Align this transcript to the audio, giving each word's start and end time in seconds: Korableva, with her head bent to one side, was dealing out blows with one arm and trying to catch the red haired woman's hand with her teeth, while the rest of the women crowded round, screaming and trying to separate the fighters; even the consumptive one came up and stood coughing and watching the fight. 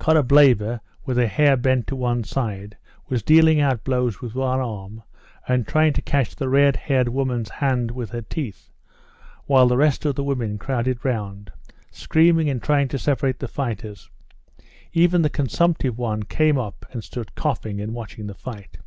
Korableva, 0.00 0.80
with 1.04 1.16
her 1.16 1.28
head 1.28 1.62
bent 1.62 1.86
to 1.86 1.94
one 1.94 2.24
side, 2.24 2.76
was 3.08 3.22
dealing 3.22 3.60
out 3.60 3.84
blows 3.84 4.20
with 4.20 4.34
one 4.34 4.58
arm 4.58 5.04
and 5.46 5.64
trying 5.64 5.92
to 5.92 6.02
catch 6.02 6.34
the 6.34 6.48
red 6.48 6.74
haired 6.74 7.08
woman's 7.08 7.48
hand 7.48 7.92
with 7.92 8.10
her 8.10 8.22
teeth, 8.22 8.72
while 9.44 9.68
the 9.68 9.76
rest 9.76 10.04
of 10.04 10.16
the 10.16 10.24
women 10.24 10.58
crowded 10.58 11.04
round, 11.04 11.52
screaming 11.92 12.50
and 12.50 12.64
trying 12.64 12.88
to 12.88 12.98
separate 12.98 13.38
the 13.38 13.46
fighters; 13.46 14.10
even 14.92 15.22
the 15.22 15.30
consumptive 15.30 15.96
one 15.96 16.24
came 16.24 16.58
up 16.58 16.84
and 16.90 17.04
stood 17.04 17.36
coughing 17.36 17.80
and 17.80 17.94
watching 17.94 18.26
the 18.26 18.34
fight. 18.34 18.78